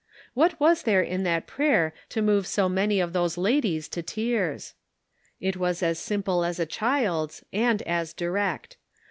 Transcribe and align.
What 0.33 0.59
was 0.59 0.81
there 0.81 1.03
in 1.03 1.21
that 1.25 1.45
prayer 1.45 1.93
to 2.09 2.23
move 2.23 2.47
so 2.47 2.67
many 2.67 2.99
of 2.99 3.13
those 3.13 3.37
ladies 3.37 3.87
to 3.89 4.01
tears? 4.01 4.73
It 5.39 5.57
was 5.57 5.83
as 5.83 5.99
simple 5.99 6.43
as 6.43 6.59
a 6.59 6.65
child's 6.65 7.43
and 7.53 7.83
as 7.83 8.11
direct. 8.11 8.77